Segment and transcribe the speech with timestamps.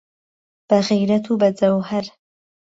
[0.69, 2.05] به غیرەت و به جهوهەر